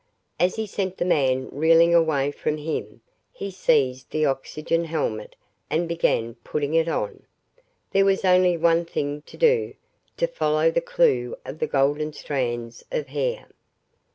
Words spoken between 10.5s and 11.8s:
the clue of the